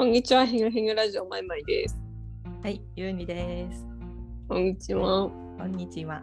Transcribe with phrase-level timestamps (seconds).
[0.00, 1.94] こんにちは、ヘグヘグラジオマイマイです。
[2.62, 3.84] はい、ゆうにです。
[4.48, 5.28] こんにちは。
[5.58, 6.22] こんにちは。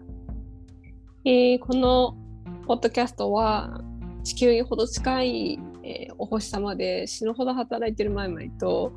[1.23, 2.17] えーこの
[2.65, 3.79] ポッドキャストは
[4.23, 8.93] 地球にほど近い、えーお星様で死ぬほど働いてるマイマイと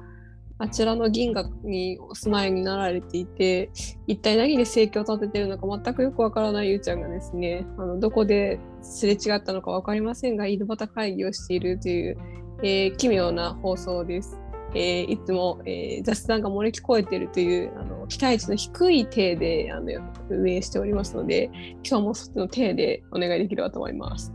[0.57, 3.71] あちらの銀河にお住まいになられていて
[4.07, 12.17] 一体何で生計を立ててるのか全くよくわからないゆうちゃんがですねあのどこですれ違ったのかわかりませんが井戸端会議をしているという、
[12.63, 14.40] えー奇妙な放送です。
[14.75, 19.91] えーいつも、えー雑談が漏れ聞こえているというあの期待値の低い体であの
[20.29, 21.51] 運営しておりますので
[21.85, 24.33] 今日もそっちの体でお願いできればと思います。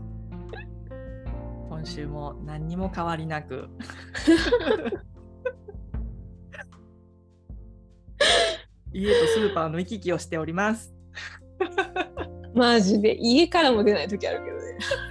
[1.68, 3.68] 今週も何にも変わりなく。
[8.92, 10.94] 家とスーパーの行き来をしております。
[12.56, 14.62] マジで家からも出ない時あるけどね。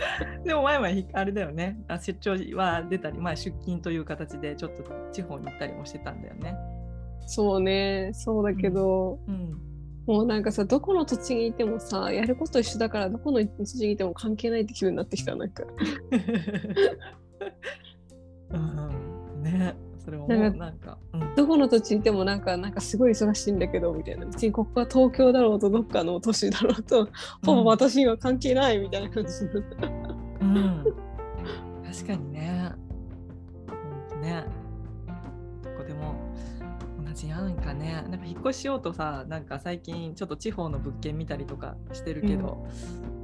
[0.44, 1.80] でも前々あれだよね。
[1.88, 6.56] あ出張は出たり、前出勤という形でちょっと地方に行ったりもしてたんだよね。
[7.28, 9.60] そうね、そうだけど、うん。
[10.08, 15.64] もうなんかさ、どこの土地にいてもさ、やること一緒だから、どこの土地にいても関係ないって気分になってきた、なんか。
[20.06, 24.28] それもなんかうん、どこの土地にいてもなんか、なんかすごい忙しいんだけど、みたいな。
[24.28, 27.10] 別にここは東京だろうと、どっかの都市だろうと、
[27.44, 29.88] ほぼ私には関係ないみたいな感じになった。
[30.42, 30.84] うん、
[31.92, 32.72] 確かにね。
[34.22, 34.46] ね。
[35.64, 36.14] どこでも
[37.04, 38.06] 同じやんかね。
[38.08, 42.68] なんか引っ越ししようとさ、なんか最近ちょっと地方の物件見たりとかしてるけど、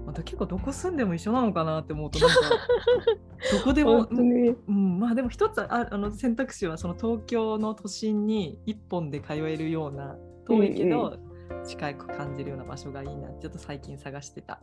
[0.05, 2.35] また結構どこ住んでも一緒なのかなって思うとなんか
[3.53, 4.07] どこでも。
[4.09, 11.17] うん、まあでも一つああの選択肢はその東京の都心に一本で通えるような遠いけど
[11.65, 14.61] 近く感じるような場所がいいなちょっと最近探してた。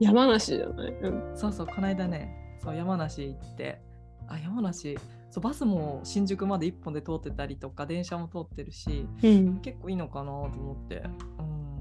[0.00, 3.80] 山梨じゃない、うん、そうそう、この間ね、そう山梨行って、
[4.28, 4.98] あ、山梨、
[5.30, 9.60] そうバスも新宿まで1本で通ってたりとか、電車も通ってるし、うん。
[9.60, 11.02] 結構いいのかなと思って、
[11.38, 11.75] うん、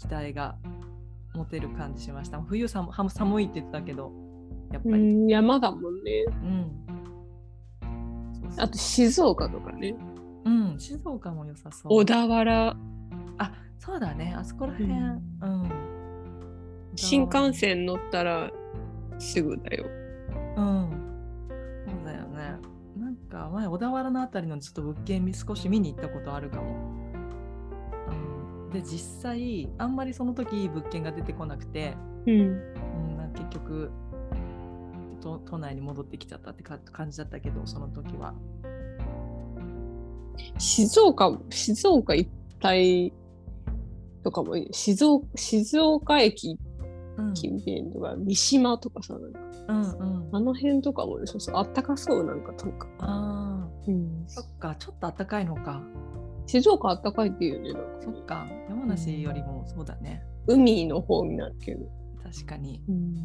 [0.00, 0.56] 期待が
[1.34, 2.40] 持てる感じしました。
[2.40, 4.10] 冬寒は寒いって言ってたけど、
[4.72, 4.98] やっぱうり。
[4.98, 6.24] ん、山だもんね。
[6.26, 6.86] うん。
[8.56, 9.94] あと静岡とかね。
[10.46, 11.92] うん、静岡も良さそう。
[11.92, 12.76] 小田原、
[13.36, 14.90] あ、そうだね、あそこら辺。
[14.90, 14.96] う
[15.42, 15.70] うんん。
[16.96, 18.50] 新幹線乗ったら
[19.18, 19.84] すぐだよ。
[20.56, 20.90] うん。
[21.86, 22.56] そうだよね。
[22.96, 26.89] なんか前小田原のあたりのちょっと物件見少し見に行ったことあるかも。
[28.72, 32.40] うん、で実際あんまりその時いい物件が出てこなくて、うん。
[32.40, 33.90] うん、結局
[35.20, 38.34] 都都内に戻ってきちゃったってか感じだったけどその時は。
[40.58, 42.28] 静岡、静岡一
[42.64, 43.12] 帯
[44.22, 46.58] とかも静岡静岡駅
[47.18, 52.88] うん近辺とか、三島とかさ、なんかうんうん、あの辺とかもね、そうそう、あったかそう、なんか、とにかく。
[53.00, 55.82] あうんー、そっかちょっと暖かいのか。
[56.50, 60.24] 静岡あったかいっていうよね、そっか山梨よりもそうだね。
[60.48, 61.86] 海の方になるけど。
[62.24, 63.16] 確かにうん、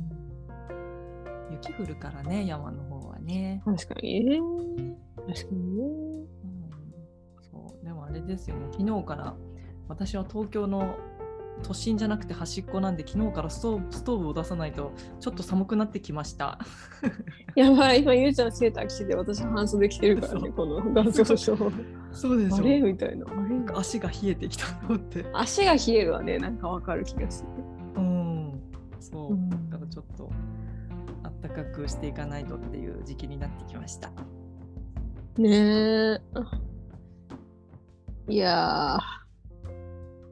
[1.51, 3.63] 雪降るからね山の方はね。
[3.65, 4.39] 確かにね。
[5.27, 5.83] 確かにね。
[5.83, 6.55] うん
[7.41, 9.35] そうでもあれですよね昨日から
[9.87, 10.95] 私は東京の
[11.63, 16.59] 都心じゃなくて端っこなんで昨日からストーブを出さないとちょっと寒くなってきました。
[17.55, 21.57] やばい、今、ゆうちゃんセーター着てて、私半袖着てるからね、この画像上。
[22.11, 22.81] そうであれ？
[22.81, 23.25] みたいな。
[23.25, 25.25] なんか足が冷えてきたと思って。
[25.33, 27.49] 足が冷えるわね、なんかわかる気がする。
[28.01, 28.61] うん。
[28.99, 29.33] そう。
[29.33, 30.29] うんだからちょっと
[31.23, 34.11] あったかくしていかないとっていう時期になってきました。
[35.37, 36.19] ねえ。
[38.27, 39.24] いやー、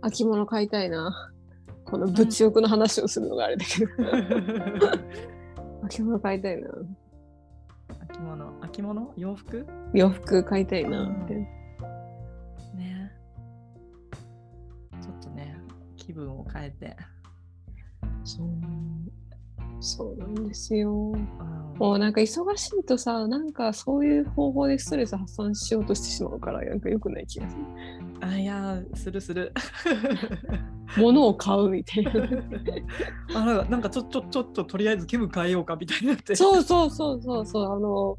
[0.05, 1.31] 秋物買いたいな。
[1.85, 3.91] この物欲の話をするのがあれだけど。
[5.83, 6.69] 秋物買いたいな。
[8.09, 9.13] 秋物秋物？
[9.15, 9.65] 洋服？
[9.93, 11.35] 洋服買いたいなって。
[12.75, 13.11] ね。
[15.01, 15.61] ちょっとね
[15.95, 16.95] 気分を変えて。
[18.23, 18.47] そう。
[19.79, 20.91] そうなんですよ。
[20.91, 27.63] うんもうなんか忙しいとさ、なんかそういう方法でストレス発散しようとしてしまうから、なんか良くない気がする。
[28.27, 29.53] あいやーするする。
[30.97, 32.11] 物を買うみたいな。
[33.35, 36.35] あなんかなんかちょちょちょっととりあえず気分変えようかみたいになって。
[36.35, 38.17] そうそうそうそうそうあの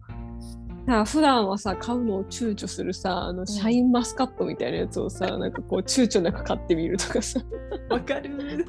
[0.86, 7.40] なんか普段はさ買うのを躊躇するさあのシャインマスカットみたいなやつをさ、 なんかこう躊躇なく買ってみるとかさ
[7.88, 8.66] わかる。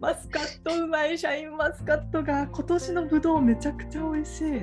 [0.00, 4.60] マスカットうまいシャインマスカットが今年のぶどうめちゃくちゃ美味しい。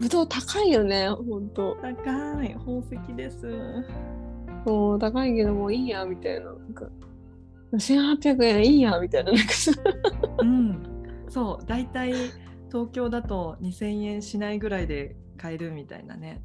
[0.00, 3.46] ぶどう高いよねほんと高い宝石です。
[4.64, 6.86] もう高いけどもういいやみたいななんか
[7.72, 9.72] 1800円いいやみたいななんかさ
[10.38, 10.82] うん。
[11.28, 12.12] そう大体
[12.68, 16.42] 東京だと2000円しないぐらいで買えるみたいなね。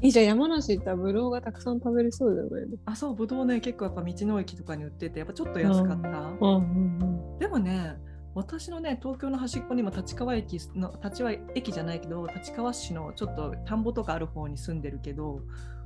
[0.00, 2.76] いいじゃん山梨行ったらブドウがたくさん食べれそうだよね。
[2.86, 6.08] あそうぶどうね結構やっぱ道の駅とかに売っててやっぱちょっと安かった。
[6.08, 6.56] うんう
[7.04, 7.96] んでもね
[8.34, 15.40] 私のね東京の端っこにも立川駅の立川駅じゃないけど立川市のちょっと田んぼとかある方に住んでるけど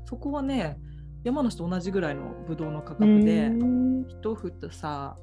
[0.05, 0.77] そこはね
[1.25, 2.99] 山梨と同じぐらいのぶどうの価うん。
[3.21, 4.07] 格でうん。
[4.09, 5.17] 一房さ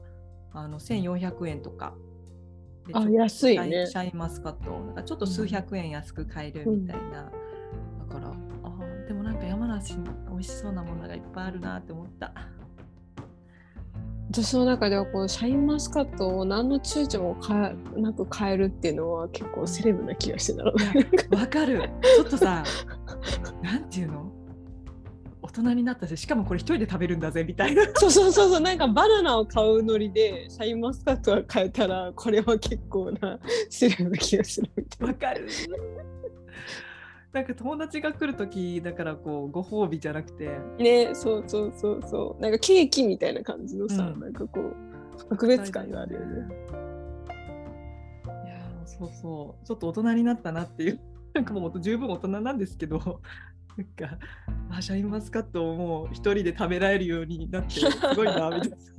[0.54, 1.94] あの1400円とか。
[2.88, 3.86] であ安いね。
[3.88, 8.30] シャインマスカットなんかちょっと数百円安く買えるみたいな、だから
[8.64, 12.34] あーでもなんか山梨に美味しそうなものがいっぱいあるなって思った。
[14.32, 21.82] 私の中ではこのシャインマスカットを何の躊躇もかなく買えるっていうのは結構セレブな気がしてたわかる。
[22.16, 22.64] ちょっとさ
[23.64, 24.32] なんていうの？
[25.50, 27.84] 大人になったししかもこれ一人で食べるんだぜみたいな。
[27.96, 28.60] そうそうそうそう。
[28.60, 35.08] なんかバナナを買うノリでシャインマスカットが買えたらこれは結構なセレブな気がするみたいな。
[35.08, 35.48] わかる。
[37.34, 40.50] なんか友達が来る時だからこうご褒美じゃなくて。
[40.78, 42.42] ねそうそうそうそう。
[42.42, 44.20] なんかケーキみたいな感じのさ、うん。
[44.20, 44.76] なんかこう
[45.30, 46.26] 特別感があるよね。
[48.46, 49.66] いやーそうそう。
[49.66, 51.00] ちょっと大人になったなっていう。
[51.34, 53.22] なんかもう十分大人なんですけど
[53.80, 54.18] なんか
[54.70, 57.86] あシャインマスカットをもう一人で食べられるようになってす
[58.16, 58.78] ごいなみたいな。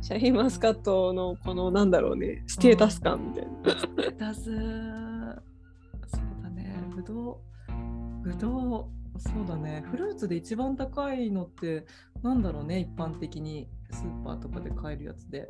[0.00, 3.46] シャインマスカットのこのなんだろうねステータス感みたい
[4.18, 4.54] な、出すそう
[6.42, 6.74] だね。
[6.94, 8.22] ぶどう。
[8.22, 9.20] ぶどう。
[9.20, 9.84] そうだね。
[9.90, 11.84] フルーツで一番高いのって
[12.22, 13.68] なんだろうね一般的に。
[13.90, 15.48] スーパーとかで買えるやつで。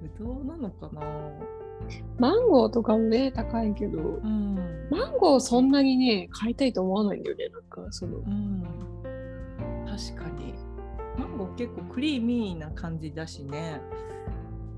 [0.00, 1.00] ぶどうなのかな
[2.18, 4.56] マンゴーとかもね高いけどうん。
[4.90, 8.18] マンゴーそんなにね買いたいと思わないんだよねなんかその。
[8.18, 8.62] うん。
[9.86, 10.54] 確かに。
[11.18, 13.80] マンゴー結構クリーミーな感じだしね。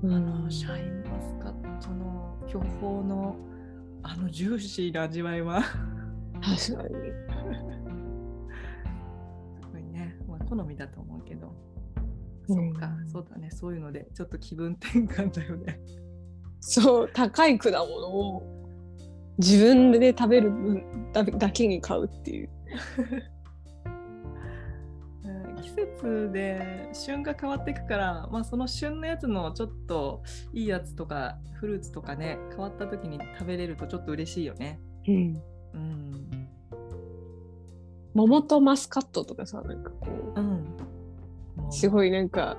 [0.03, 3.35] あのシャインマスカットの巨峰の
[4.03, 5.61] あのジューシーな味わいは。
[5.61, 5.71] 確
[6.43, 6.57] かに。
[6.59, 6.77] す
[9.71, 11.53] ごいね、まあ、好みだと思うけど、
[12.47, 12.73] うん。
[12.73, 13.51] そうかそうだね。
[13.51, 15.79] そういうのでちょっと気分転換だよね
[16.61, 18.43] そう高い果物を
[19.39, 22.49] 自分で食べる分だだけに買うっていう。
[25.25, 30.23] うん季節で旬が変わっていくから、まあ、その旬のやつのちょっと
[30.53, 34.79] いいやつとかフルーツとかね変わった時に食べれるとちょっと嬉しいよね。
[35.07, 35.41] うん。
[35.73, 36.47] うん。
[38.13, 41.71] 桃とマスカットとかさなんかこううう。
[41.71, 42.57] すごいなんか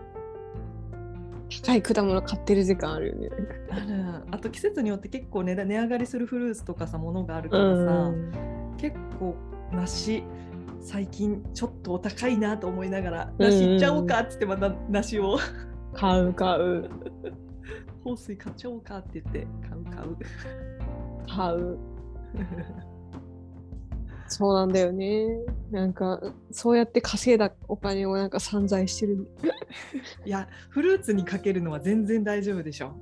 [1.60, 3.28] 高い果物買ってる時間あるよね。
[3.70, 4.25] ある。
[4.31, 8.75] あと季節によって結構値段値上がりするフルーツとかさものがあるかうらさ、ん。
[8.78, 9.37] 結構
[9.72, 10.22] 梨
[10.81, 13.46] 最近ちょっとお高いなと思いながらうん。
[13.46, 15.38] 梨いっちゃおうかっつってまた梨を。
[15.94, 16.88] 買う買う。
[18.02, 20.16] 放水買っちゃおうかって言って買う買う。
[21.28, 21.78] 買う。
[24.26, 25.26] そうなんだよね
[25.72, 26.20] なんか
[26.50, 29.26] そうやって稼いだお金をなんか散財してる。
[30.26, 32.94] いやフルーツにかけるのは全然大丈夫でしょ。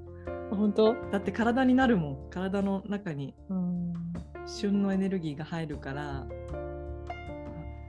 [0.50, 0.94] 本当？
[1.10, 2.30] だって体になるもん。
[2.30, 3.92] 体の中にうん。
[4.46, 6.28] 旬のエネルギーが入るから。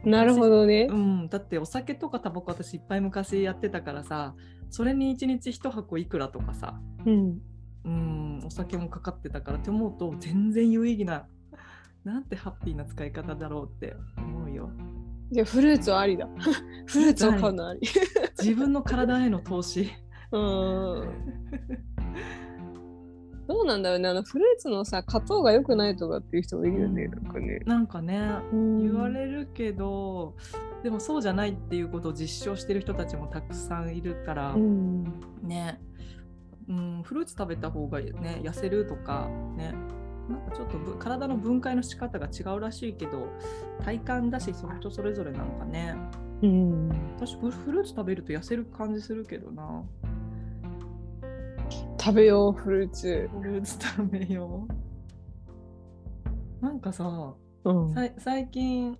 [0.04, 0.88] なるほどね。
[0.90, 4.34] うん、だってお酒とかタバコ私いっぱい昔やってたからさ
[4.72, 6.82] それに1日1箱いくらとかさ。
[7.06, 7.40] うん。
[7.86, 8.44] うん。
[8.44, 11.28] お酒もかかってたからって思うと全然有意義な
[12.04, 14.72] なんてハッピーな使い方だろうって思うよ。
[15.32, 16.28] じゃあフルーツはありだ。
[16.88, 17.82] フルーツを買うのあり。
[18.40, 19.90] 自分の体への投資。
[20.32, 20.42] うん。
[23.48, 24.10] どうなんだろうね。
[24.10, 27.12] あのフルーツのさ砂糖が良くないとかっていう人もいるよね、うん。
[27.24, 27.60] なんかね。
[27.66, 28.20] なんかね
[28.52, 30.36] 言言われるけど
[30.84, 35.04] でもそうじゃないっていうことを実証してる人たちもたくさんいるから、うん。
[35.44, 35.80] ね、
[36.68, 39.76] うん、フルーツ食べた方がね痩せるとかね
[40.32, 43.28] なんかちょっとぶ体の分解の仕方が違うらしいけど
[43.84, 45.96] 体感だしその人それぞれなんかね。
[46.42, 46.90] うん。
[47.18, 49.84] 私フフルーツ食べると痩せる感じするけどな。
[52.00, 54.68] 食べようフルーツ、フルーツ食べよ
[56.62, 56.66] う。
[56.66, 57.94] なんかさうん。
[57.94, 58.98] さい最近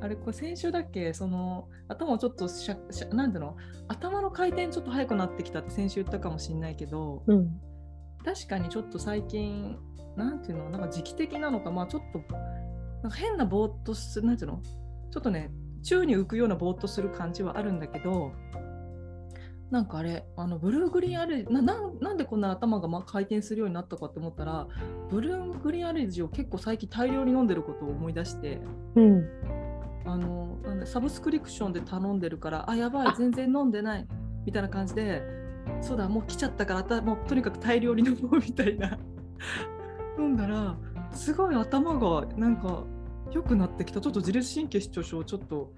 [0.00, 1.12] あれこれ先週だっけ？
[1.14, 3.56] その頭ちょっとしゃしゃなんていうの？
[3.88, 7.60] 頭の回転ちょっと速くなってきたって先週言ったかもしれないけど、うん。
[8.24, 9.78] 確かにちょっと最近
[10.16, 12.18] なんていうのなんか時期的なのかまあちょっと
[13.02, 14.62] なんか変なぼーっとするなんていうの
[15.10, 15.50] ちょっとね
[15.82, 18.32] 宙に浮くようなぼーっとする感じはあるんだけど
[19.70, 24.68] なんかあれあのブルーグリーンアレルななんなんでこんな頭がま回転するようになったかって思ったら
[25.10, 28.60] ブルーグリーンアレルギーを結構最近大量に飲んでることを思い出して
[28.94, 29.24] うん。
[30.04, 34.06] あのサブスクリプションで頼んでるからあやばい全然飲んでない
[34.44, 35.20] みたいな感じで
[35.80, 38.96] そうだもう来ちゃったからもうとにかく大量に飲もうみたいな
[40.18, 40.76] 飲んだら
[41.12, 42.84] すごい頭がなんか
[43.32, 44.00] 良くなってきた。
[44.00, 45.72] ちょっと自律神経失調症ちょっと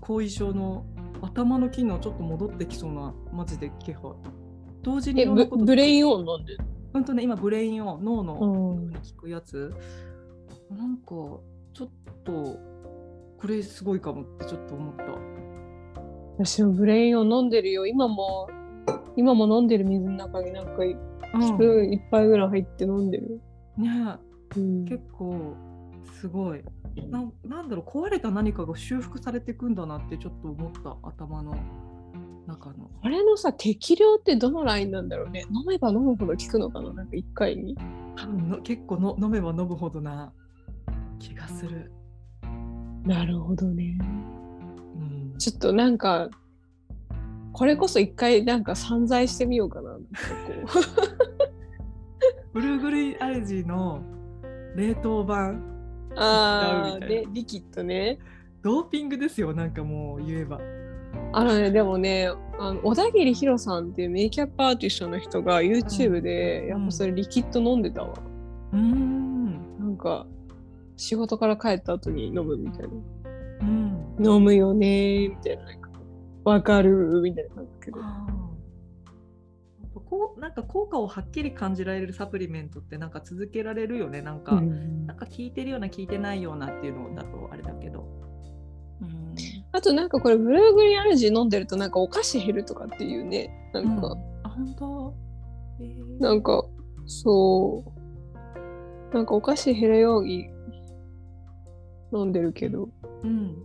[0.00, 0.84] 後遺症の
[1.22, 4.02] 頭の機能ちょっと戻ってきそうなマジで気配。
[4.82, 6.56] 同時にえブブレインオン飲んで？
[6.56, 8.34] る本当ね今ブレインを脳の
[8.78, 8.88] うん。
[8.88, 9.72] に効くやつ、
[10.70, 11.88] なんかちょっ
[12.24, 15.04] とこれすごいかもってちょっと思った。
[16.38, 17.86] 私もブレインオン飲んでるよ。
[17.86, 18.48] 今も
[19.16, 23.40] 今も飲んでる水の中になんかスプーン一杯ぐらい入って飲んでる、
[23.76, 24.16] ね。
[24.56, 24.84] うん。
[24.84, 25.56] 結構
[26.20, 26.62] すごい。
[27.10, 31.56] ななんだろう壊れた何かが修復されていくんだなってちょっと思った頭の
[32.46, 32.90] 中の。
[33.02, 35.44] あれのさ適量ってどのラインなんだろうね。
[35.50, 36.92] 飲めば飲むほど効くのかな？
[36.92, 37.76] なんか一回に。
[38.16, 40.32] 多分の結構の飲めば飲むほどな
[41.18, 41.90] 気がする、
[43.04, 43.98] なるほどね。
[44.94, 44.98] う
[45.34, 46.28] ん、ちょっとなんか
[47.52, 49.90] これこそ一回なんか散財してみようかな。
[49.90, 50.08] なんか
[50.72, 50.80] こ
[52.54, 54.00] ブルーグリーンアレジーの
[54.76, 55.56] 冷凍版
[56.10, 58.20] うああリキッドね。
[58.62, 60.60] ドーピングですよなんかもう言えば。
[61.32, 62.30] あのねでもね
[62.60, 68.14] あの小田切ヒロさんっていうメイキャップアーティストの人が YouTube で、うんやっぱそれリキッド飲んでたわ、
[68.72, 69.78] うーん。
[69.80, 70.24] なんか
[70.96, 72.88] 仕事から帰った後に飲むみたいな。
[73.62, 74.16] うん。
[74.24, 75.90] 飲むよねーみたいななんか
[76.44, 77.98] わかるみたいな感じだけど
[80.14, 84.22] こうなんか効果をはっきり感じられるサプリメントってなんか続けられるよね。
[84.22, 88.06] なんか、うんなんか効いてるような効いてないようなっていうのだとあれだけど。
[89.02, 89.34] うん。
[89.72, 93.50] あとなんかこれブルーグリーンアレジー飲んでるとなんかお菓子減るとかっていうね。
[93.72, 95.14] なんか、あ本当、
[95.80, 96.22] えー。
[96.22, 96.64] なんか
[97.06, 97.84] そ
[99.12, 99.14] う。
[99.14, 100.48] なんかお菓子減るように
[102.12, 102.88] 飲んでるけど。
[103.24, 103.56] うん、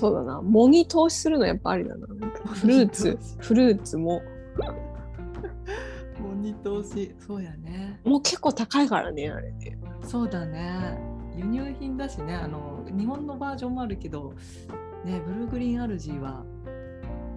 [0.00, 0.40] そうだな。
[0.40, 2.06] 藻に投資するのやっぱありだな。
[2.06, 3.18] フルーツ。
[3.38, 4.22] フルーツも。
[6.18, 8.00] もう二通しそうやね。
[8.02, 9.78] もう結構高いからねあれね。
[10.02, 10.98] そうだね。
[11.36, 12.34] 輸入品だしね。
[12.34, 14.32] あの日本のバージョンもあるけど
[15.04, 16.44] ねブルーグリーンアルジーは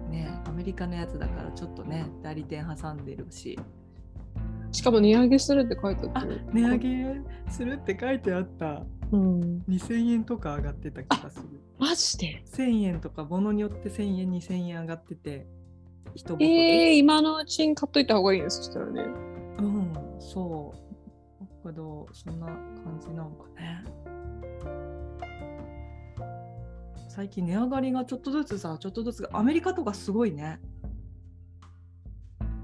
[0.08, 3.58] ねアメリカのやつだからちょっとね代理店挟んでるし。
[4.72, 6.40] しかも値上げするって書いてああったよ。
[6.50, 8.82] 値上げするって書いてあった
[9.14, 9.64] うん。
[9.68, 11.44] 2000円とか上がってた気がする。
[11.78, 15.46] マジで？1000円とか物によって1000円2000円上がってて
[16.14, 19.02] 一えー、今のうちに買っといた方がいいねそしたらね。
[19.58, 20.74] うんそ
[21.40, 21.44] う。
[21.66, 23.84] だけどそんな感じなのかね。
[27.08, 30.58] 最近値上がりがちょっとずつさちょっとずつアメリカとかすごいね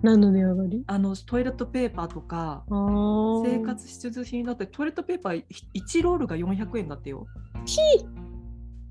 [0.02, 0.84] 何の値上がり？
[0.86, 7.26] あのトイレットペーパーとか生活必需品だってトイレットペーパー1ロールが400円だってよ。
[7.66, 7.78] ひ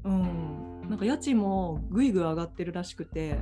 [0.04, 0.82] うん。
[0.90, 3.40] なんか家賃もぐいぐい上がってるらしくて。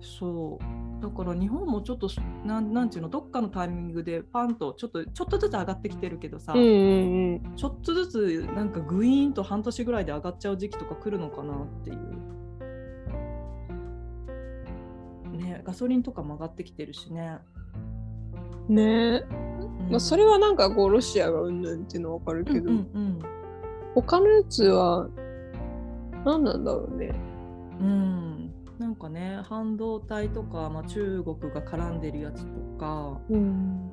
[0.00, 1.02] そう。
[1.02, 2.08] だから日本もちょっと
[2.44, 7.56] なんなんていうのどっかのタイミングでパンとちょっとちょっとずつ上がってきてるけどさ、うんうんうん。
[7.56, 11.98] ちょっとずつなんかグイーンと半年ぐらいで上がっちゃう時期とか来るのかなっていう。
[15.42, 17.38] ねガソリンとかも上がってきてるしね。
[18.68, 19.24] ね。
[19.30, 19.90] うん。
[19.90, 23.18] まあ、それはなんかこうロシアがうんぬんっていうのはわかるけど、うんうん
[23.94, 25.06] 他のやつは
[26.24, 27.12] 何なんだろうね。
[27.78, 28.52] うん、うん。
[28.78, 33.91] なんかね半導体とか、まあ、中国が絡んでるやつとか、うん、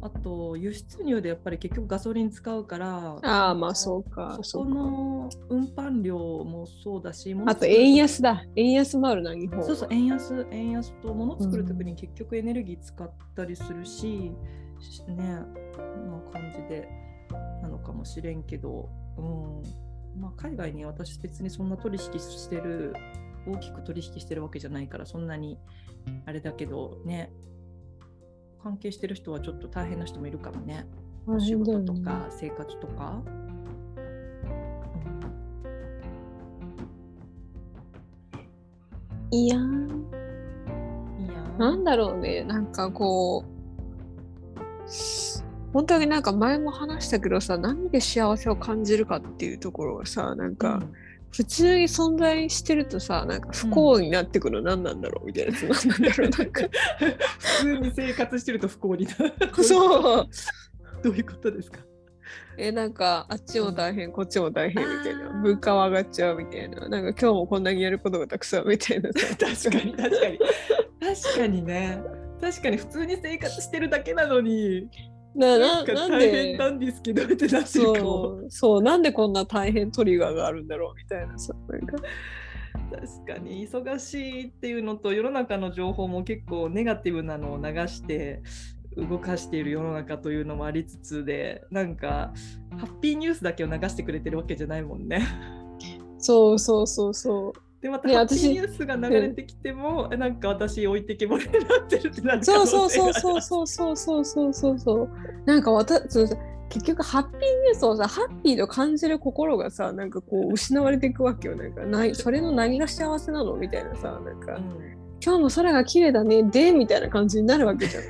[0.00, 4.38] うん、あと輸出入でやっぱり結局ガソリン使うからああまあそうか。
[4.42, 8.44] そこの運搬量もそうだしあと円安だ。
[8.56, 9.64] 円安もあるな日本は。
[9.64, 14.32] そうそう円安円安と物作る時に結局エネルギー使ったりするし、
[14.80, 15.44] しねな
[16.32, 16.88] 感じで
[17.62, 19.22] なのかもしれんけど、う
[20.18, 22.94] んまあ、海外に私別にそんな取引してる
[23.46, 25.58] 大きく取引してるわけじゃないからそんなに
[26.26, 27.32] あれだけどね
[28.62, 30.86] 関係してる人はちょっと大変な人もいるからね
[31.26, 33.22] ね事とか生活とか。
[39.30, 40.06] いやーうん
[41.20, 42.44] いやーなんだろうね。
[42.44, 43.58] なんかこう。
[45.72, 50.82] 本当になんか前も話したけどさ何で幸せを感じるかっていうところがさなんか
[51.30, 55.88] 普通に存在してるとさなんか不幸になってくるの何なんだろうみたいなやつ。
[55.88, 56.62] なんなんだろうなんか。
[57.38, 59.64] 普通に生活してると不幸になる。
[59.64, 60.28] そう。
[61.02, 61.80] どういうことですか？
[62.56, 65.30] えなんかあっちも大変こっちも大変みたいな。
[65.30, 66.88] 物価は上がっちゃうみたいな。
[66.88, 69.10] なんか今日もこんなにやることがたくさんみたいな。
[69.12, 70.38] さ確かに確かに。
[71.00, 72.02] 確かにね。
[72.40, 74.88] 確かに普通に生活してるだけなのに
[75.34, 78.46] ななななん大変でなんですけどってなってるかもそう。
[78.48, 78.82] そう。
[78.82, 81.96] なんでこんな大変トリガーがあるんだろうみたいなさなんか。
[82.90, 88.42] 確かに忙しいっていうのと世の中の情報も結構ネガティブなのを流して
[88.96, 92.32] 動かしている世の中というのもありつつでなんか
[92.78, 95.26] ハッピーニュースだけを流してくれてるわけじゃないもんね。
[96.18, 97.67] そうそうそうそう。
[97.80, 105.08] でまたねハッピー私ニュースが流れてきても、なんか私置いてけぼりになってるってなる可そう能そうそうそうそうそうそうそうそうそう。
[105.44, 106.28] なんかわたそう
[106.68, 118.04] 結局ハッピーニュースをさハッピーと感じる心がさなんかこう失われていくわけよなんかないそれの何が幸せなのみたいなさなんか、うん今日も空が綺麗だねでみたいな感じになるわけじゃん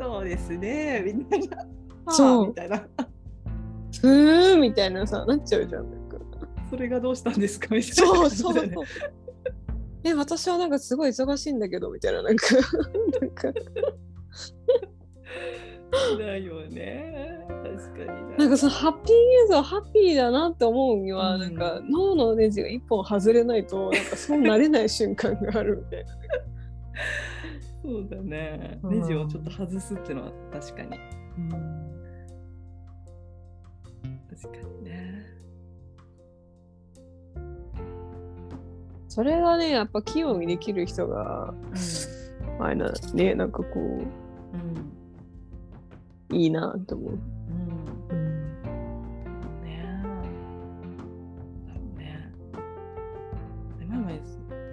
[0.00, 1.66] そうですねみたいな。
[2.08, 2.86] そうはあみたいな。
[4.00, 6.05] ふーみたいなさなっちゃうじゃん
[6.70, 7.74] それがどうしたんですか？
[7.74, 7.94] みたいな。
[7.94, 8.84] そうそうそう。
[10.04, 12.54] え私はなんかすごい忙しいんだけどみたいななんか
[13.20, 13.52] なんか
[16.18, 17.44] だよね。
[17.48, 18.36] 確かにな。
[18.36, 26.10] なんかそのハッピーニュースはハッピーだなって思うには、うんなんか脳のネジが一本外れないとなんかそうなれない瞬間があるみたいな。
[27.82, 28.78] そうだね。
[28.82, 30.90] うんネジをちょっと外すっていうのは確かに。
[34.40, 35.15] 確かにね。
[39.16, 41.54] それがねやっぱ器用にできる人が
[42.60, 44.02] あれなねなんかこうん。
[46.30, 47.18] ういいなって思う。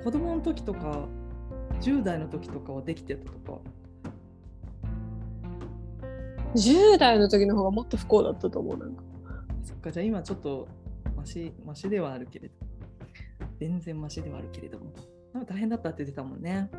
[0.04, 1.08] 子供の時とか、
[1.80, 3.62] 10代の時とかはできてたとか。
[6.56, 9.04] 10代の時の方がもっと不幸だったと思うなんか。
[9.64, 10.68] そっか、じゃあ今ちょっと
[11.16, 12.63] マシマシではあるけれど。
[13.60, 14.94] 全然マシではあるけれども。
[15.34, 16.70] なんか大変だったって言ってたもんね。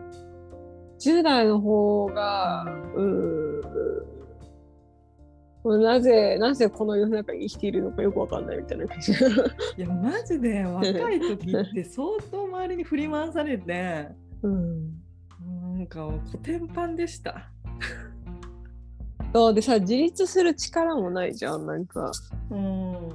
[1.00, 2.64] 10代の方が
[2.94, 3.60] うー
[5.76, 9.12] んなぜなぜこの世の中に生きているのかよくわかんないみたいな感じ。
[9.78, 14.08] いや、マジで若い時って相当周りに振り回されて、
[14.42, 15.04] うん
[15.72, 17.50] なんかコテンパンでした。
[19.32, 22.12] そうでさ自立する力もないじゃんなんか
[22.50, 23.08] うん。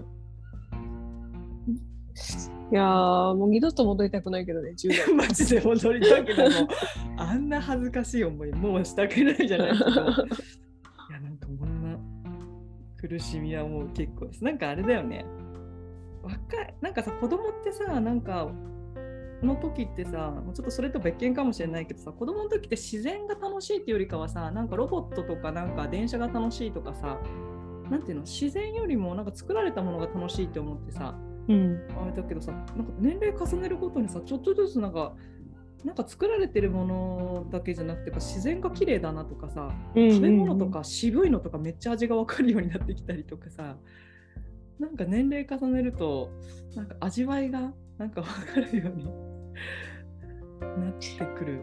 [2.71, 6.49] いやーもう二度と戻りたくないけどね10代 マジで戻りたけども、
[7.17, 9.89] あんな恥ずかしい思い、もうしたくないじゃないですか。
[11.10, 11.97] いや、なんかこんな
[12.97, 14.43] 苦しみはもう結構です。
[14.43, 15.25] なんかあれだよね。
[16.21, 18.51] 若い、なんかさ、子供ってさ、なんか、
[19.41, 27.19] の時ってさ、もうちょっとそれと別件かもしれないけどさ、子供の時って自然が楽しいっていうよりかはさ、なんかロボットとかなんか電車が楽しいとかさ、
[27.89, 31.17] なんていうの、自然よりもなんか作られたものが楽しいって思ってさ、
[31.49, 31.81] うん。
[32.01, 35.15] あれだけどさなんか年齢重ねるごとにさちょっとずつなんか
[35.83, 43.77] なんか作られてるものだけじゃなくてやっぱ自然が綺麗だなとかさ食べ物とか渋いのとかめっちゃ味が分かるようになってきたりとかさ
[44.77, 46.31] なんか年齢重ねると
[46.75, 51.62] なんか味わいがなんか分かるようになってくる。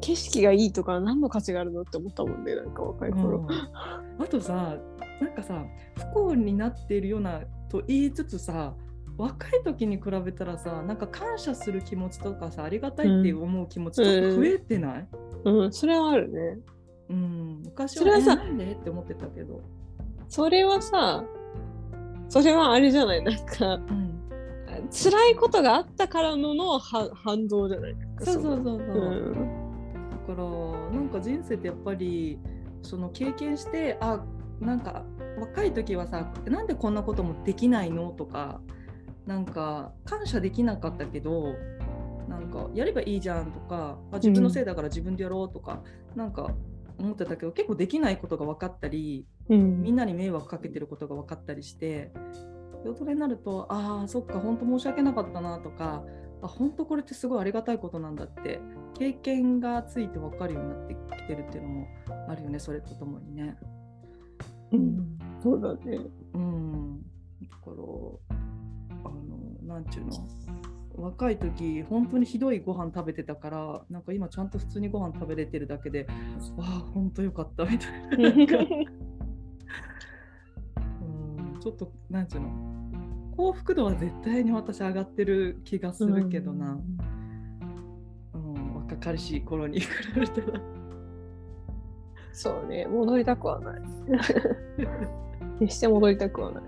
[0.00, 4.22] 景色がいいとか何の価値があるのって思ったもんねなんか若い頃、うん。
[4.22, 4.76] あとさ
[5.20, 5.64] なんかさ
[5.96, 8.74] 不幸になっているようなと言いつつさ
[9.18, 15.08] 若い時に比べたらさなんか感謝する気持ちとかさありがたいって思う気持ちちょっと増えてない、
[15.44, 16.58] うん、それはあるね。
[17.08, 18.72] うん、昔はそれはさえなんで？
[18.72, 19.62] って思ってたけど、
[20.28, 21.24] それはさ
[22.28, 23.22] それはあれじゃない？
[23.22, 24.20] なんかうん、
[24.90, 27.96] 辛いことがあったからののは反動じゃない？
[28.22, 28.80] そうそうそうそう、う
[29.30, 29.32] ん。
[30.26, 32.40] だからなんか人生ってやっぱり
[32.82, 34.24] その経験してあ
[34.60, 35.04] なんか
[35.38, 38.10] 若い時はさなんでこんなこともできないの？
[38.10, 38.60] とか
[39.26, 41.54] なんか感謝できなかったけど
[42.28, 45.82] なんかやればいいじゃんとかあ自分のせいだから自分でやろうとか、
[46.14, 46.50] なんか
[46.98, 49.82] 思ってたけど結構できないことが分かったりうん。
[49.82, 52.12] みんなに迷惑かけてることが分かったりして
[52.84, 56.04] 大人になるとああそっか本当申し訳なかったなとか
[56.42, 58.60] あ本当これってすごいありがたいことなんだって
[58.98, 61.86] 経験がついて分かるようになってきてるっていうのも
[62.28, 63.56] あるよねそれとともにね。
[64.72, 65.18] うん。
[65.42, 65.98] そうだね。
[66.34, 67.02] うん、
[67.42, 67.76] だから
[69.76, 70.12] なんちゅうの？
[70.96, 76.06] 若い時本当にひどいご飯食べてたからなんか今ちゃんと普通にご飯食べれてるだけで
[76.56, 78.28] わあ本当よかったみたいな。
[81.02, 81.02] う
[81.58, 82.48] んちょっとなんちゅうの？
[83.36, 86.72] 幸福度は絶対に私上がってる気がするけどな、
[88.32, 90.60] うん若かりしい頃に比べたら。
[92.32, 93.82] そうね戻りたくはない。
[95.60, 96.64] 決して戻りたくはない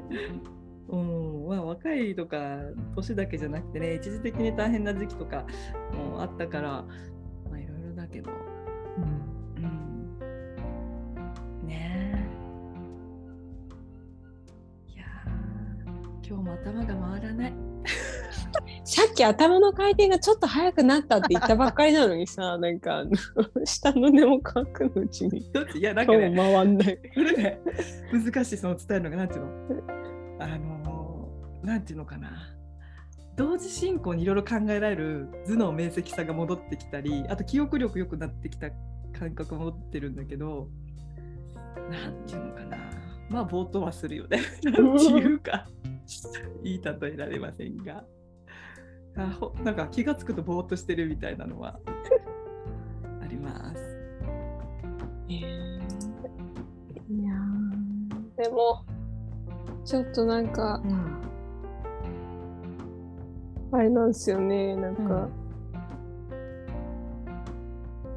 [0.88, 2.60] うんまあ、若いとか
[2.96, 5.44] 年だけじゃなくてね一時的に大変な時期とか
[5.92, 6.70] もあったから
[7.50, 8.30] まあいろいろだけど、
[8.96, 9.00] う
[9.60, 9.66] ん、
[11.66, 12.14] ね
[14.88, 14.92] え。
[14.94, 17.52] いやー今日も頭が回らない。
[18.84, 23.04] さっき頭の回転がちょっと速くなったって言ったばっかりなのにさ、 なんか
[23.64, 25.40] 下の根も乾くのうちに。
[25.78, 26.98] いやなんかね回んない。
[28.10, 29.48] 難しいその伝えるのがなんていうの？
[30.40, 32.54] あのーなんていうのかな。
[33.36, 38.68] 同時進行にいろいろ考えられる頭脳明晰さが戻ってきたりあと記憶力良くなってきた
[39.16, 40.68] 感覚を持ってるんだけど
[41.88, 42.76] なんていうのかな。
[43.30, 44.40] まあ冒頭はするよね。
[44.64, 45.68] なんていうか
[46.64, 48.04] 言い例えられませんが。
[49.16, 51.78] あほなんか気がつくとぼーっとしてるみたいなのは。
[53.22, 53.80] あります。
[55.28, 55.78] いやー。
[58.42, 58.84] でも
[59.84, 61.18] ちょっとなんかうん
[63.72, 64.76] あれなんですよね。
[64.76, 65.28] なんか、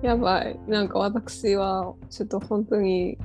[0.02, 0.60] やばい。
[0.68, 3.18] なんか私はちょっと本当に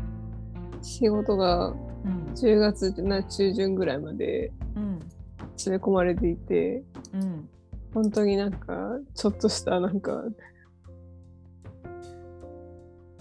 [0.83, 2.33] 仕事がうん。
[2.35, 5.01] 10月な中旬ぐらいまでうん。
[5.57, 7.49] 詰め込まれていてうん
[7.93, 10.23] 本当になんかちょっとしたなんか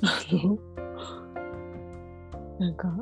[0.01, 0.57] あの
[2.59, 2.93] なんか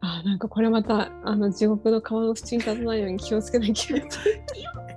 [0.00, 4.44] あなんかこれまたあの地獄の川の縁に立たないように気をつけなきゃ気をつけ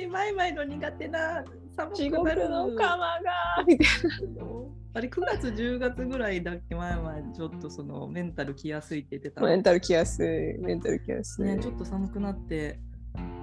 [0.00, 1.44] てマイマイの苦手な
[1.76, 3.20] 寒くなるの川が。
[3.66, 3.86] みたい
[4.94, 6.74] あれ9月10月ぐらいだっけ？
[6.74, 9.42] 前々ちょっとそのメンタルきやすいって言ってた。
[9.42, 10.58] なメンタルきやすい。
[10.58, 12.78] メンタルきやすい、ねちょっと寒くなって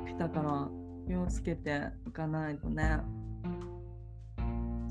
[0.08, 0.68] きたから
[1.08, 3.00] 気をつけていかないとね。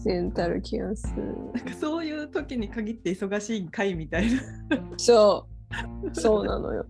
[0.05, 1.11] メンタルきやすい。
[1.17, 4.41] なんかそういう時に限って忙しいんかいみたいな。
[4.97, 5.47] そ
[6.15, 6.21] う。
[6.21, 6.87] そうなのよ。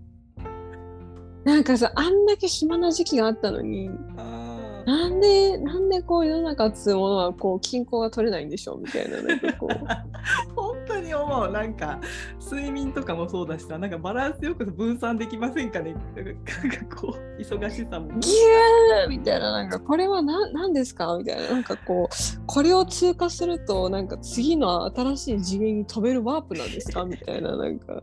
[1.44, 4.41] なんかさあんだけ暇な時期があったのにあ
[4.86, 9.74] なんで、なんでこう世の中っつうものはこう均衡が取れないんでしょうみたいな、なんかこう。
[10.54, 11.50] 本当に思う。
[11.50, 12.00] なんか
[12.40, 15.94] 睡眠とかもそうだしさなんかバランスよく分散できませんかね。
[16.16, 18.08] なんかこう忙しさも。
[18.18, 28.02] ギューみたいな、なんかこれは何何ですかみたいな、なんかこう、これを通過すると、なんか次の新しい次元に飛べるワープなんですかみたいな、なんか。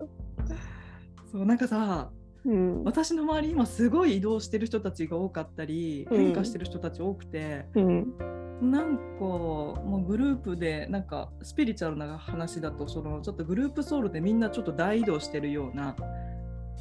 [1.31, 2.09] そうなんかさ
[2.45, 2.83] うん。
[2.83, 8.13] 私の周り今すごい移動してる人たちが多かったりうん変化してる人たち多くて、うん。
[8.61, 15.95] なんかもうグループでなんかスピリチュアルな話だとそのちょっとグループソウルでみんなちょっと大移動してるような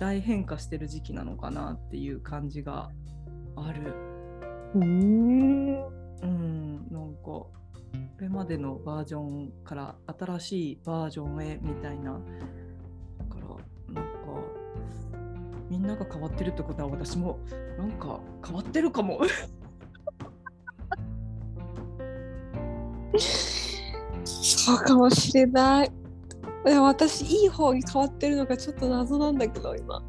[0.01, 2.91] 大変化してる時期なのかなっていう感じが
[3.57, 3.95] ある。
[4.75, 5.87] うん。
[6.23, 7.53] うんなんかこ
[8.21, 12.21] れまでのバージョンから新しいバージョンへみたいな
[15.71, 17.39] みんなが変わってるってことは私も
[17.77, 19.21] なんか変わってるかも。
[24.25, 25.93] そうかもしれない。
[26.65, 30.03] でも私、いい方に変わってるのがちょっと謎なんだけど、今。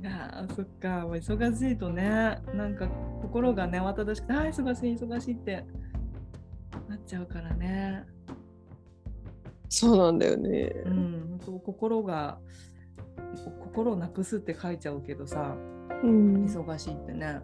[0.00, 2.88] いやーそっか忙しいとねなんか
[3.20, 5.66] 心がね慌ただしくてあー忙しい忙しいって
[6.88, 8.06] なっちゃうからね
[9.68, 10.72] そうなんだよね。
[10.86, 12.38] うん心が
[13.60, 15.56] 心をなくすって書いちゃうけどさ
[16.02, 16.44] うん。
[16.44, 17.40] 忙しいってね、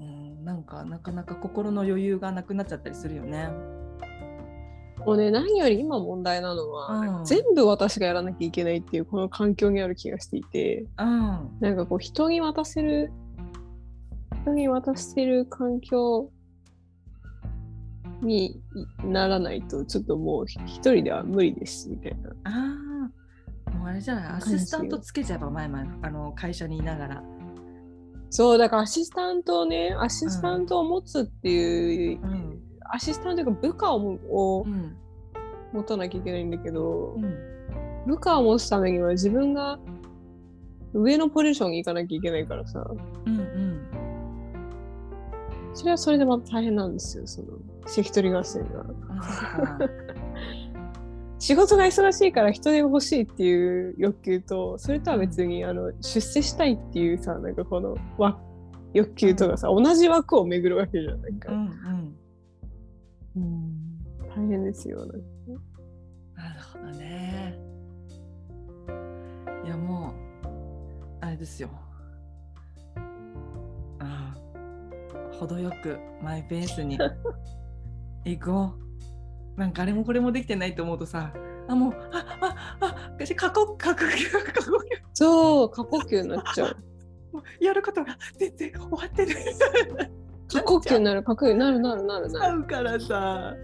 [0.00, 3.48] うん、なんかなかなか心の余裕がなくなっちゃったりするよね。
[5.06, 6.88] もうね、何より今問題なのは、
[7.20, 13.10] うん全部私がやらなきゃいけないっていうこの環境にある気がしていて、うんなんかこう人に渡せる、
[14.42, 16.30] 人に渡せる環境
[18.20, 18.60] に
[19.04, 22.77] ならないと、ちょっともう一人では無理ですみたいな。
[23.78, 24.24] もうあれじゃない？
[24.32, 27.22] アシスタントつけちゃえば前々あの会社にいながら。
[28.30, 32.60] そう、だからアシスタントをね、アシスタントを持つっていう、うん。
[32.90, 34.96] アシスタントというか部下をうん。
[35.72, 37.34] 持たなきゃいけないんだけど、うん。
[38.06, 39.78] 部下を持つためには自分が
[40.94, 42.82] 上のポジションに行かなきゃいけないからさ、
[43.26, 43.86] うんうん。
[45.74, 47.48] それはそれでまた大変なんですよ、その
[47.86, 48.86] 関取合戦が。
[51.38, 58.38] 仕事が忙しいから人手が欲しいっていう欲求と、それとは別に、あの出世したいっていうさ、なんかこのわ
[58.92, 61.20] 欲求とかさ、同じ枠を巡るわけじゃん。
[61.20, 62.16] なんかうんうん
[63.36, 63.88] うん
[64.28, 64.98] 大変ですよ。
[64.98, 65.16] なんか
[66.34, 67.58] なるほどね。
[69.64, 70.46] いやもう
[71.20, 71.68] あれですよ。
[74.00, 76.98] ああ程よくマイペースに
[78.24, 78.87] 行こう。
[79.58, 81.32] なんかあれもこれもできてないと思うとさ、
[81.66, 86.76] あもうあああ私過呼過呼吸過呼吸そう、過呼吸になっちゃう。
[87.60, 89.36] やることが全然終わってない。
[90.52, 92.62] 過呼吸になる、過呼吸になるなるなるなる。
[92.64, 93.56] からさ。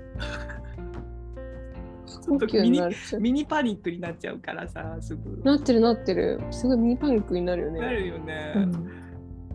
[2.06, 2.80] 過ちょっとミニ
[3.20, 9.04] ミニパニックになっちゃうからさすぐなってるなってるすごいミニパニックになるよねなるよね、うん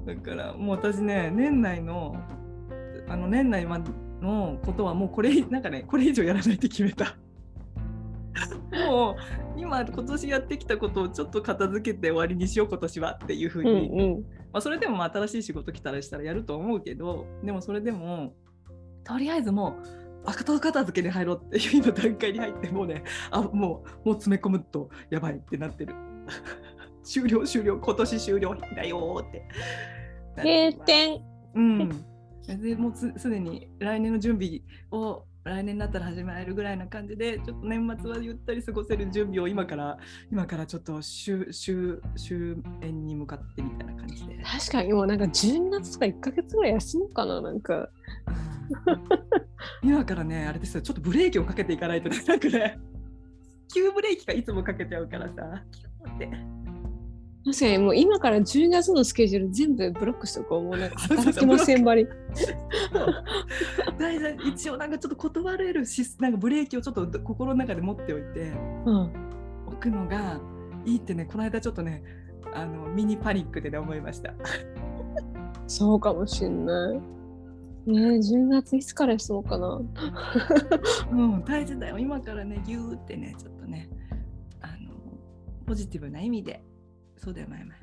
[0.06, 2.16] だからもう私ね年内の
[3.08, 7.18] あの年内までのことはもうこれ なんかねこれ以上やらないって決めた。
[8.88, 9.18] も
[9.56, 14.22] う今今年やってきたことをちょっと片付けて終わりにしよう今年はっていうふううんに、うん。
[14.54, 18.34] まあ、それでもまあ新しい仕事来たらしたらやると思うけどでもそれでも
[19.04, 19.78] とりあえずも
[20.26, 25.96] う後片付けに入ろうっていう今段階に入ってもうねあもうもう詰め込むとやばいってなってる。
[27.04, 29.48] 終了終了今年終了だよーって
[30.38, 31.22] 閉店。
[31.56, 32.06] うん
[32.48, 39.98] でもうすすでに来年の準備を来年になったら始められるぐらいな感じでちょっと年末はゆったり過ごせる準備を今から
[40.32, 42.38] 今からちょっと終終終
[42.82, 44.44] 焉に向かってみたいな感じで。
[44.44, 47.90] 確かにもうなんか12月とか1ヶ月ぐらい休もうかななんか
[49.82, 52.80] 今からね、あれですよ、ちょっとブレーキをかけていかないとね、なんかね、
[53.74, 56.69] 急ブレーキがいつもかけちゃうからさ、キューって。
[57.46, 60.64] 確かにもう今から12月のスケジュール全部ブロックしとこう。
[60.64, 62.08] もうなんか 働きませんばり。
[63.98, 64.50] 大事。
[64.50, 68.52] 一応なんかちょっと断れるし、なんかブレーキをちょっと心の中で持っておいて
[68.86, 69.12] うん。
[69.68, 70.40] おくのが
[70.86, 72.04] いいってね、この間ちょっとね、
[72.54, 74.34] あのミニパニックでね、思いました。
[75.68, 77.20] そうかもしんない。
[77.86, 79.82] ねえ10月いつから休もうかな。
[81.12, 81.98] うん、大事だよ。
[81.98, 83.90] 今からね、ギューってね、ちょっとね、
[84.62, 84.94] あの、
[85.66, 86.62] ポジティブな意味で、
[87.20, 87.74] そうだよ、前々。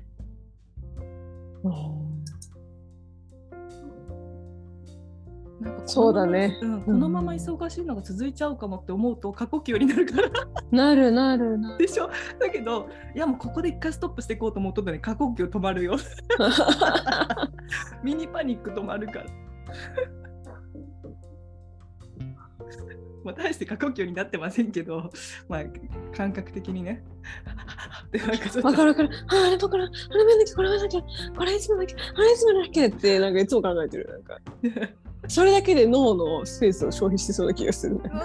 [5.60, 6.58] なんかそうだね。
[6.62, 10.30] うん、このまま忙しいのが続いちゃうかもって思うと過呼吸になるから。
[10.70, 11.78] なるなるなる。
[11.78, 12.10] でしょ？
[12.38, 15.96] だけどいやもうここで一回ストップしていこうと思うとね過呼吸止まるよ。
[18.04, 19.24] ミニパニック止まるから。
[23.24, 25.10] まあ大して過呼吸になってませんけど
[25.48, 25.62] まあ
[26.16, 27.02] 感覚的にね
[28.12, 29.10] でなんかちょっとわかるわかる。
[29.28, 29.88] ああれわからん。
[29.88, 31.02] あれ見なきゃ、これ見なきゃ、
[31.36, 34.08] これいつもだけ、あれいつもだけって、なんかいつも考えてる。
[34.10, 34.38] なんか、
[35.28, 38.00] それだけで脳のスペースを消費してそうな気がする。
[38.02, 38.18] だか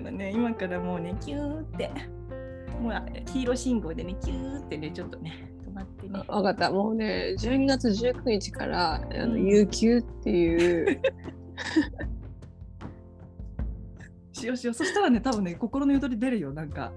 [0.00, 1.90] らね、今からもうね、キューって、
[2.80, 2.92] もう
[3.26, 6.22] 黄色信号でね、キューってね、ちょっとね、止まってね。
[6.26, 6.70] わかった。
[6.70, 11.00] もうね、12月19日から、あの、うん有給っていう、
[14.32, 14.74] しようしよう。
[14.74, 16.52] そしたらね、多分ね、心のゆとり出るよ。
[16.52, 16.92] なんか、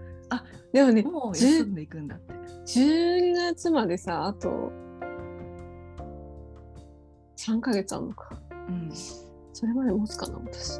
[0.72, 2.34] でもね、もう休んでいくんだって。
[2.66, 4.72] 12月までさ、あと、
[7.38, 8.30] 3ヶ月あるのか。
[8.70, 8.90] うん。
[9.54, 10.80] それまで持つかな、私。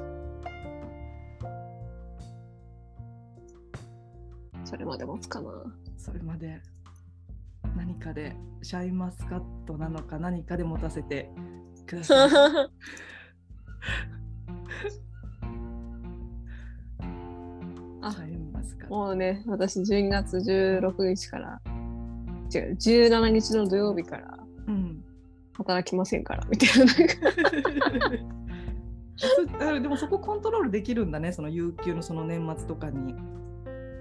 [4.64, 5.52] それまで持つかな。
[5.98, 6.62] それまで
[7.76, 11.30] 何かで、シャインマスカットなのか何かで持たせて
[11.86, 12.30] ください。
[18.02, 18.12] あ
[18.64, 18.96] シャインマスカット。
[18.96, 21.62] もうね、私12月16日から、
[22.54, 25.04] 違う、17日の土曜日からうん。
[25.54, 26.94] 働きませんから、みたいな。
[29.80, 33.16] でもそこコントロールできるんだね、その有給のその年末とかに。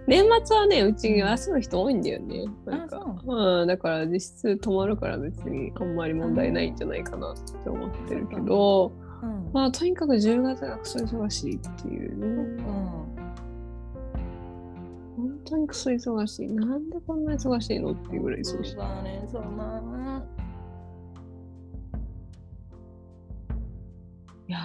[0.07, 2.47] 年末はね、うち休む人多いんだよね。
[2.65, 9.51] なんかあうん、だから実質泊まるから別にあんまり問題ないんじゃないかなって思ってるけど、うん。
[9.53, 12.27] まあとにかく10月がクソ忙しいっていうね。
[12.27, 12.71] う
[13.09, 13.12] ん
[15.23, 16.49] 本当にクソ忙しい。
[16.49, 18.81] なんでこんな忙しいのっていうぐらい忙しいそう。
[18.81, 20.21] だね、そうな。
[24.49, 24.59] いや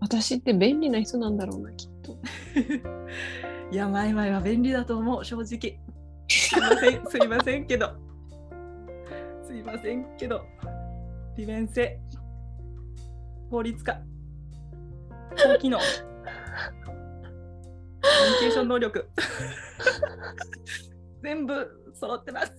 [0.00, 2.18] 私って便利な人なんだろうな、きっと。
[3.72, 5.80] いや、マイマイは便利だと思う、正直。
[6.28, 7.94] すいません、すいませんけど。
[9.42, 10.44] すいませんけど。
[11.38, 11.98] 利便性。
[13.50, 13.98] 法律家。
[15.36, 15.78] 高機能。
[18.16, 19.08] コミュニケーション能力。
[21.22, 22.52] 全部揃ってます。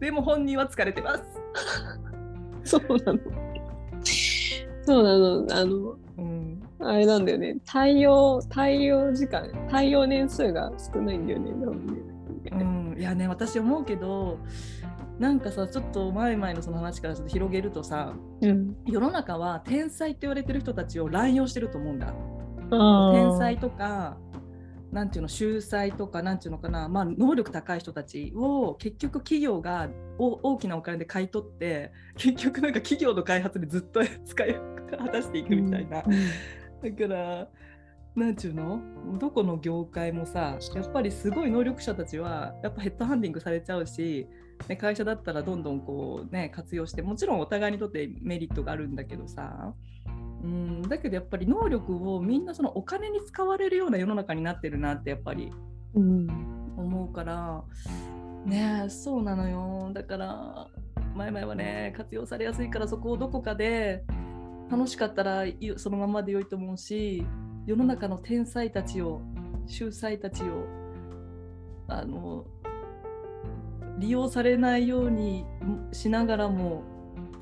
[0.00, 1.22] でも本人は疲れてます。
[2.64, 3.20] そうなの。
[4.82, 5.46] そうなの。
[5.50, 6.62] あの、うん。
[6.80, 7.56] あれなんだよね。
[7.66, 11.50] 対応、対応時間、対応年数が少ないんだよね。
[12.52, 14.38] うん、いやね私思うけど
[15.18, 18.76] なんかさちょっと前々のその話からちょっと広げるとさうん。
[18.86, 22.14] 世の中は天才って言われてる人たちを乱用してると思うんだ。
[22.70, 24.16] 天才とか
[24.92, 34.54] なんていうの秀才とかなんていうのかな、まあ、能力高い人たちを結局企業がお大きなお金で買い取って結局なんか企業の開発でずっと使い
[34.98, 36.02] 果たしていくみたいな。
[36.06, 36.14] うん
[36.82, 37.48] だから
[38.16, 38.80] なんちゅうの
[39.18, 44.26] どこの業界もさやっぱりすごい能力者たちはやっぱヘッドハンディングされちゃうし、
[44.68, 49.74] ね、会社だったらどんどんこう、ね、活用してもちろんお互いにとってメリットがあるんだけどさ
[50.42, 55.52] うんだけどやっぱり能力をみんなそのお金に使われるような世の中になってるなってやっぱり
[55.94, 57.64] 思うから、
[58.46, 59.90] ねそうなのよ。
[59.92, 60.68] だから
[61.14, 64.04] 前々はね活用されやすいからそこをどこかで
[64.70, 65.44] 楽しかったら
[65.76, 67.26] そのままで良いと思うし
[67.66, 69.20] 世の中の天才たちを
[69.66, 70.66] 秀才たちを
[71.88, 72.46] あの
[73.98, 75.44] 利用されないように
[75.92, 76.84] しながらも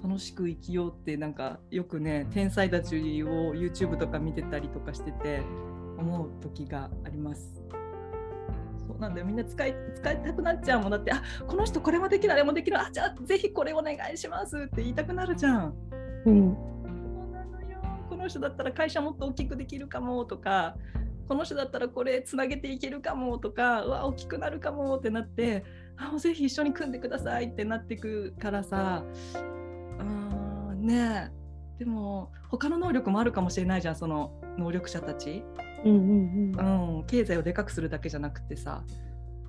[0.08, 5.42] 楽しく生きようってなんかよくね天才たちを YouTube とか見てたりとかしてて
[5.98, 7.62] 思う時があります。
[8.86, 15.74] そうなんだよみんな使い使いたくなっちゃうもんだってあこの人これもできるあれもできるあじゃあぜひこれお願いしますって言いたくなるじゃん。
[16.24, 16.68] うん
[18.18, 20.76] の人だったら会社もっと大きくできるかもとか
[21.26, 25.64] この人だったらこれつなげていけるかもとかうわ大きくなるかもってなって
[25.96, 29.02] あぜひ一緒に組んでくださいってなっていくからさ
[30.00, 31.30] うんね
[31.78, 35.44] でも他の能力もあるかもしれないじゃんその能力者たち、
[35.84, 38.82] うん、うんうん、経済をでかくするだけじゃなくてさ。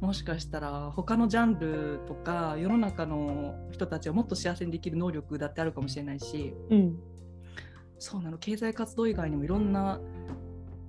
[0.01, 6.99] もしかしたら他のジャンルとか世の中の人たちをもっと幸せにできる能力だってあるかもしれないし、うん、
[7.97, 9.99] そうなの経済活動以外にもいろんな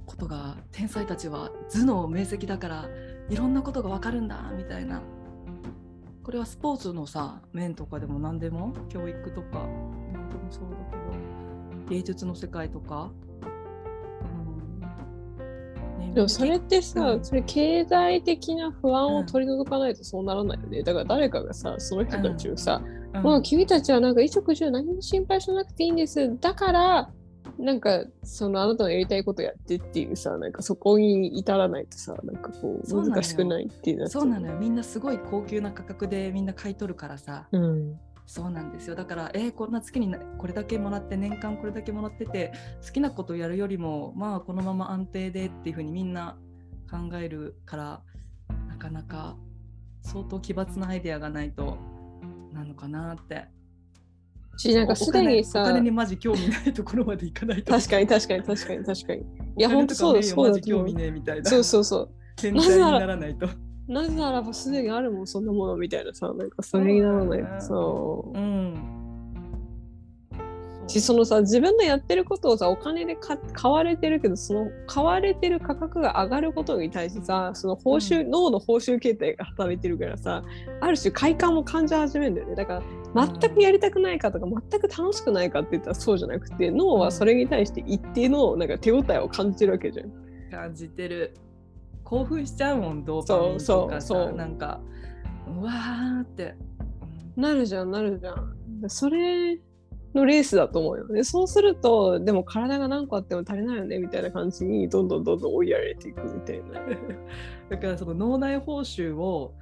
[0.07, 2.89] ことが天才たちは頭脳明晰だから
[3.29, 5.03] いろんなことが分かるんだみたいな
[6.31, 8.73] これはスポーツのさ面とかでも何でも？
[8.89, 9.67] 教育とか。
[10.13, 11.91] 何でもそうだけど。
[11.91, 13.11] 芸術の世界とか、
[15.99, 16.07] うん。
[16.07, 22.81] ね、でもそれってさ、うん、それ経済的な不安を取り除かないとそうならないよね、うん、だから誰かがさその人たちをさ、
[23.25, 26.39] もう君たちはなんか衣食住何も心配しなくていいんです。
[26.39, 27.11] だから
[27.61, 34.09] なんかそのあなたのやりたいことやってっていうさなんかそこに至らないとさなんかこう難しくないっていう。
[34.09, 34.55] そうなのよ。
[34.59, 38.95] みんなすごい高級な価格でみんな買い取るからさ、うん、そうなんですよ。
[38.95, 42.53] だからえー、こんな月にこれだけもらって年間これだけもらってて
[42.85, 46.39] 好きなことをやるよりもまあこのまま安定でっていうふうにみんな
[46.91, 48.03] 考えるから
[48.69, 49.37] なかなか
[50.03, 51.77] 相当奇抜なアイデアがないと
[52.53, 53.60] なのかなって。
[54.57, 57.73] しなんかすでにさお金にマジ興味ないところまでいかないと。
[57.73, 59.21] 確かに確かに確かに確かに。
[59.21, 59.25] い
[59.63, 60.53] や本当そうだそう。
[60.53, 61.49] だ興味ねみたいな。
[61.49, 62.11] そうそうそう。
[62.37, 63.49] 天才にならないと。
[63.89, 67.75] なぜならばすでにあるもんそんなものみたいなさなんかそれにならないとさ。
[67.75, 69.01] う、ん。
[70.91, 80.43] しそのさ自分のやってることをさお金で買われてるけどその買われてる価格が上がることに対してさその報酬、うん、脳の報酬形態が働いてるからさ
[80.81, 82.55] ある種快感も感じ始めるんだよね。
[82.57, 82.83] だから
[83.15, 90.11] 全くやりたくないかとか全く楽しくないかって言ったらそうじゃなくて脳はそれに対して一定のなんか手応えを感じてるわけじゃん。
[90.51, 91.35] 感じてる
[92.05, 94.81] 興奮しちゃうもんドーパミンとかさそうそうなんか
[95.47, 96.55] うわーって。
[97.37, 98.55] なるじゃんなるじゃん。
[98.89, 99.59] それ
[100.15, 101.25] のレースだと思うよね。
[101.25, 106.81] そうすると、でも体が何個あっても足りないよねみたいな感じにどんどんどんどん追いやられていくみたいな。
[107.71, 109.55] だからその脳内報酬を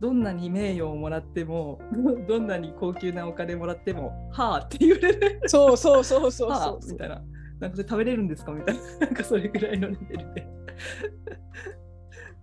[0.00, 1.80] どんなに名誉をもらっても
[2.28, 5.40] どんなに高級なお金もらってもはあって言われる。
[5.46, 6.92] そうそうそうそうそう。
[6.92, 7.22] みたいな。
[7.60, 8.98] なんかそれ食べれるんですかみたいな。
[8.98, 10.48] なんかそれぐらいのレベルで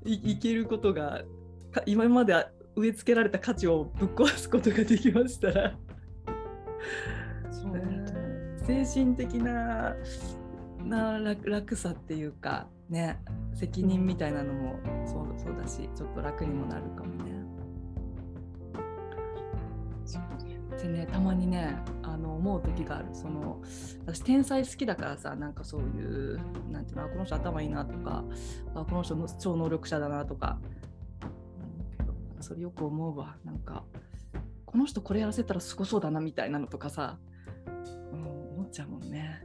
[0.05, 0.31] い。
[0.31, 1.23] いけることが
[1.85, 2.33] 今まで
[2.75, 5.77] 植え付けられた価値をぶっ壊すことができましたら
[8.65, 9.95] 精神的な
[10.83, 13.19] な楽さっていうかね
[13.53, 17.32] 責任みたいなのもそうそうだしちょっと楽にもなるかもね。
[20.81, 23.07] でねたまにねあの思う時がある。
[23.13, 23.61] その
[24.05, 26.39] 私天才好きだからさなんかそういう
[26.71, 28.23] なんていうのこの人頭いいなとか
[28.75, 30.59] あこの人の超能力者だなとか、
[32.37, 33.37] うん、それよく思うわ。
[33.45, 33.83] なんか
[34.65, 37.17] この人これやらせたらすごそうだなみたいなのとかさ。
[38.71, 39.39] ちゃうもんね。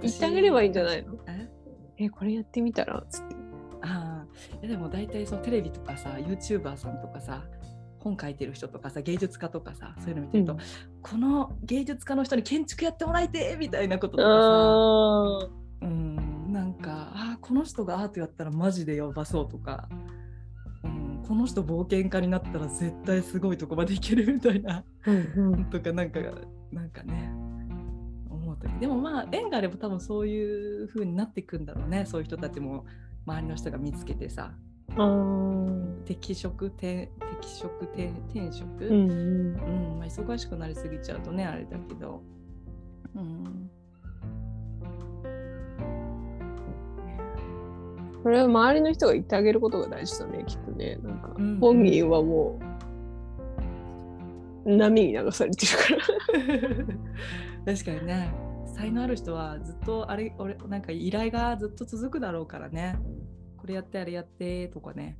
[0.00, 1.14] 言ってあげればいいんじゃないの？
[1.26, 1.50] え？
[1.96, 3.04] えこれやってみたら？
[3.10, 3.34] つって。
[3.82, 4.24] あ
[4.62, 4.66] あ。
[4.66, 7.42] でも大体そのテレビとかさ YouTuber さんとかさ
[8.08, 10.58] 本書いてる人とかさ芸術家とかさそういうの見てると、うん、
[11.02, 15.86] この芸術家の人に建築やってもらいてみたいなこととかさ。
[15.86, 16.52] うん。
[16.52, 19.88] なんかあこの人がアートやったらマジでやばそうとか、
[20.82, 26.20] うん、この人冒険家になったら絶対すごいとこまでいけるみたいな、うんうん、とかなんか
[26.72, 27.32] なんかね
[28.58, 32.04] 時でもまあ縁があれば多分そういう風になっていくんだろうね。
[32.06, 32.84] そういう人たちも
[33.26, 34.52] 周りの人が見つけてさ
[36.04, 39.14] 適職転適職転転職、うん、う
[39.96, 39.98] ん。
[39.98, 42.22] まあ、忙しくなりすぎちゃうとねあれだけど、
[43.14, 43.70] うん。
[48.22, 50.98] これは周りの人が言ってあげることが大事だね、きっとね。
[51.02, 51.58] なんか、うん。
[51.60, 52.58] 本人はも
[54.66, 56.84] う、波に流されてるか
[57.64, 57.74] ら。
[57.74, 58.48] 確かにね。
[58.78, 62.96] 才能ある人はずっとあれ俺なんか依頼がずっと続くだろうからね
[63.58, 65.18] これやってあれやってとかね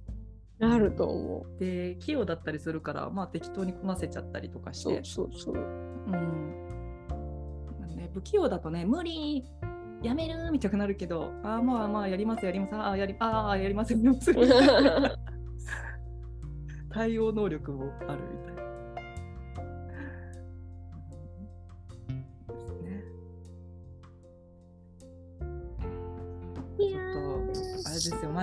[0.58, 1.58] なると思う。
[1.60, 5.54] で器用だったりするからまあ適当にこなせちゃったりとかしそうてそうそう。
[5.54, 6.12] うん
[7.80, 9.44] まあね、不器用だとね無理
[10.02, 14.32] やめるみたくなるけどああまあまあやりますやりますああやりあーやりますやります
[16.90, 18.67] 対応能力もあるみたいな。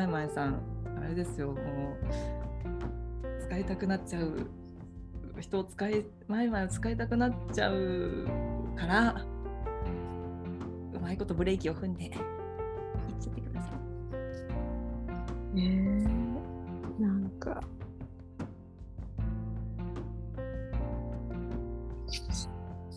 [0.05, 0.61] いまいさん、
[1.03, 1.57] あれですよ、もう
[3.41, 4.47] 使いたくなっちゃう
[5.39, 8.27] 人を使い、まいまいを使いたくなっちゃう
[8.75, 9.25] から、
[10.93, 12.11] うまいことブレーキを踏んで、いっ
[13.19, 13.69] ちゃってくださ
[15.53, 15.55] い。
[15.55, 16.05] ね
[16.99, 17.61] えなんか。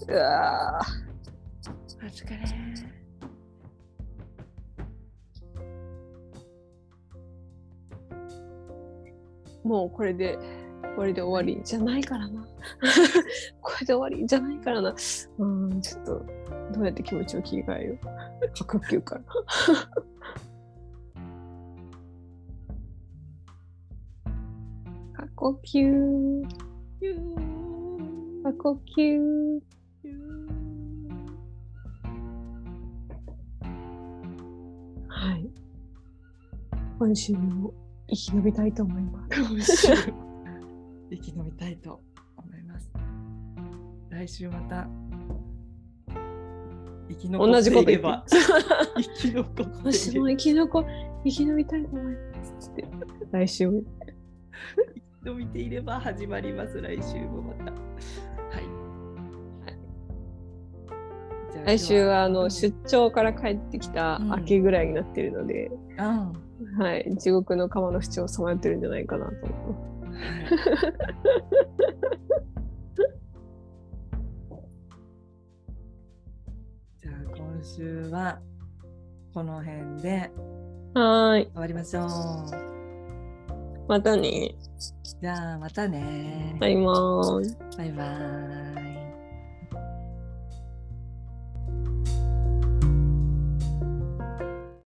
[0.08, 0.80] うわ
[2.00, 2.97] お疲れ。
[9.68, 10.38] もうこれで、
[10.96, 12.42] これで終わりじゃないからな。
[13.60, 14.94] これで終わりじゃないからな。
[15.38, 16.24] うん、ちょっと、
[16.72, 17.98] どうやって気持ちを切り替えよう。
[18.58, 19.22] 過呼吸から。
[25.12, 25.80] 過呼吸、
[27.02, 29.60] ゆー過呼吸。
[35.08, 35.50] はい。
[36.98, 37.74] 今週も
[38.10, 39.28] 生き延びたいと思いま
[39.62, 39.86] す。
[41.10, 42.00] 生き延びたいと
[42.36, 42.90] 思います。
[44.08, 44.88] 来週また
[47.08, 48.04] 生き残同じこと言って。
[48.04, 48.24] ば
[48.96, 50.24] 生き残って今週いれば。
[50.24, 50.84] も生き残
[51.24, 52.56] 生き延びたいと思います。
[52.60, 52.84] つって。
[53.30, 53.82] 来週も。
[55.24, 56.80] 伸びていれば始まります。
[56.80, 57.64] 来週もまた。
[57.64, 57.78] は
[61.62, 61.66] い。
[61.66, 64.32] 来週はあの出張から帰ってきたうん。
[64.32, 66.47] 秋ぐらいになってるので、うん
[66.78, 69.74] はい、地獄の釜の淵をさまよってるんじゃないかなと思う。
[69.74, 70.48] は い
[77.00, 78.40] じゃあ今週は
[79.32, 80.30] この辺で
[80.94, 82.08] はーい、終わりましょう。
[83.86, 84.54] またね。
[85.20, 86.56] じゃあまたね。
[86.60, 87.56] バイバーイ。
[87.76, 88.97] バイバーイ。